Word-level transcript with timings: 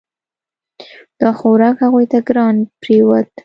دا 1.19 1.29
خوراک 1.39 1.75
هغوی 1.85 2.05
ته 2.11 2.19
ګران 2.27 2.55
پریوت. 2.81 3.29